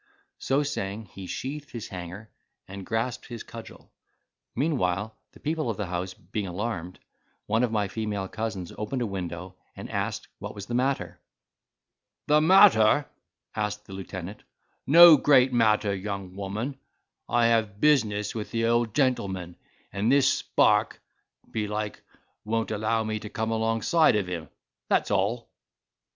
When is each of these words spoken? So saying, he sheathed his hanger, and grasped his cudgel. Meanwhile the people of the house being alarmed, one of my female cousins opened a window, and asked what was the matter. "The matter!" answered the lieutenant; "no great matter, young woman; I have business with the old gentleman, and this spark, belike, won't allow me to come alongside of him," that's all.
So 0.39 0.63
saying, 0.63 1.09
he 1.13 1.27
sheathed 1.27 1.69
his 1.69 1.89
hanger, 1.89 2.31
and 2.67 2.87
grasped 2.87 3.27
his 3.27 3.43
cudgel. 3.43 3.91
Meanwhile 4.55 5.15
the 5.33 5.39
people 5.39 5.69
of 5.69 5.77
the 5.77 5.85
house 5.85 6.15
being 6.15 6.47
alarmed, 6.47 6.97
one 7.45 7.61
of 7.63 7.71
my 7.71 7.87
female 7.87 8.27
cousins 8.27 8.73
opened 8.79 9.03
a 9.03 9.05
window, 9.05 9.57
and 9.75 9.91
asked 9.91 10.27
what 10.39 10.55
was 10.55 10.65
the 10.65 10.73
matter. 10.73 11.19
"The 12.25 12.41
matter!" 12.41 13.05
answered 13.53 13.85
the 13.85 13.93
lieutenant; 13.93 14.41
"no 14.87 15.17
great 15.17 15.53
matter, 15.53 15.93
young 15.95 16.35
woman; 16.35 16.79
I 17.29 17.45
have 17.49 17.79
business 17.79 18.33
with 18.33 18.49
the 18.49 18.65
old 18.65 18.95
gentleman, 18.95 19.55
and 19.93 20.11
this 20.11 20.33
spark, 20.33 20.99
belike, 21.51 22.01
won't 22.43 22.71
allow 22.71 23.03
me 23.03 23.19
to 23.19 23.29
come 23.29 23.51
alongside 23.51 24.15
of 24.15 24.25
him," 24.25 24.49
that's 24.89 25.11
all. 25.11 25.47